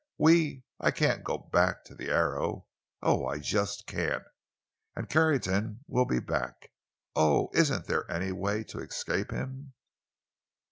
[0.17, 2.65] We—I can't go back to the Arrow!
[3.03, 4.23] Oh, I just can't!
[4.95, 6.71] And Carrington will be back!
[7.15, 7.51] Oh!
[7.53, 9.73] isn't there any way to escape him?"